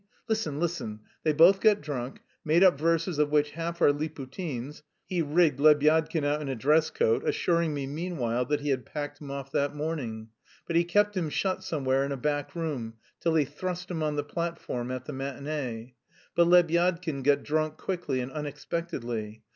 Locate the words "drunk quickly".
17.43-18.21